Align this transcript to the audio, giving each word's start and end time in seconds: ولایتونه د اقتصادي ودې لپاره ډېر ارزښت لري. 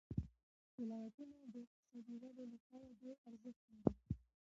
ولایتونه 0.79 1.37
د 1.53 1.55
اقتصادي 1.65 2.15
ودې 2.21 2.45
لپاره 2.53 2.85
ډېر 3.01 3.15
ارزښت 3.29 3.63
لري. 3.75 3.93